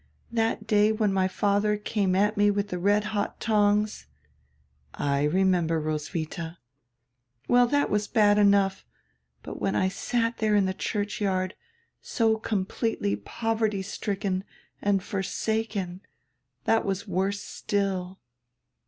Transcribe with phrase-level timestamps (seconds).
[0.31, 4.07] That day when my father came at me widi die red hot tongs
[4.95, 6.57] —""I remember, Roswitha."
[7.47, 8.83] "Well, diat was bad enough.
[9.43, 11.53] But when I sat diere in die churchyard,
[12.01, 14.43] so completely poverty stricken
[14.81, 15.99] and for saken,
[16.65, 18.17] diat was worse still.